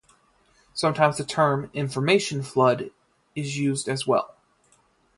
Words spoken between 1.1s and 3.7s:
the term "information flood" is